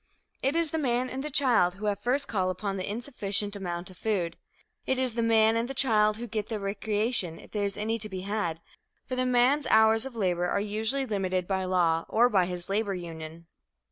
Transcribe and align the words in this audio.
It 0.41 0.55
is 0.55 0.71
the 0.71 0.79
man 0.79 1.11
and 1.11 1.23
the 1.23 1.29
child 1.29 1.75
who 1.75 1.85
have 1.85 1.99
first 1.99 2.27
call 2.27 2.49
upon 2.49 2.75
the 2.77 2.89
insufficient 2.89 3.55
amount 3.55 3.91
of 3.91 3.99
food. 3.99 4.35
It 4.87 4.97
is 4.97 5.13
the 5.13 5.21
man 5.21 5.55
and 5.55 5.69
the 5.69 5.75
child 5.75 6.17
who 6.17 6.25
get 6.25 6.49
the 6.49 6.59
recreation, 6.59 7.37
if 7.39 7.51
there 7.51 7.65
is 7.65 7.77
any 7.77 7.99
to 7.99 8.09
be 8.09 8.21
had, 8.21 8.61
for 9.05 9.15
the 9.15 9.27
man's 9.27 9.67
hours 9.67 10.07
of 10.07 10.15
labor 10.15 10.47
are 10.47 10.59
usually 10.59 11.05
limited 11.05 11.47
by 11.47 11.65
law 11.65 12.05
or 12.09 12.29
by 12.29 12.47
his 12.47 12.67
labor 12.67 12.95
union. 12.95 13.45